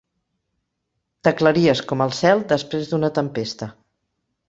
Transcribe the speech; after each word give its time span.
T'aclaries 1.27 1.83
com 1.93 2.03
el 2.09 2.17
cel 2.23 2.45
després 2.57 2.91
d'una 2.93 3.15
tempesta. 3.23 3.73